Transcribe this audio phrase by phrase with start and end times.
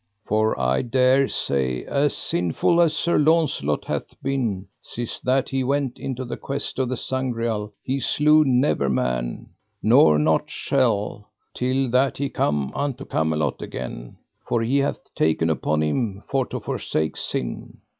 [0.25, 5.99] For I dare say, as sinful as Sir Launcelot hath been, sith that he went
[5.99, 9.49] into the quest of the Sangreal he slew never man,
[9.83, 15.83] nor nought shall, till that he come unto Camelot again, for he hath taken upon
[15.83, 17.77] him for to forsake sin.